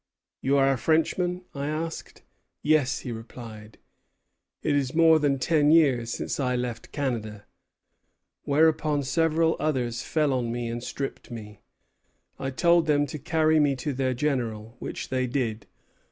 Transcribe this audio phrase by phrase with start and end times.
[0.41, 2.23] 'You are a Frenchman?' I asked.
[2.63, 3.77] 'Yes,' he replied;
[4.63, 7.45] 'it is more than ten years since I left Canada;'
[8.43, 11.61] whereupon several others fell on me and stripped me.
[12.39, 15.67] I told them to carry me to their general, which they did.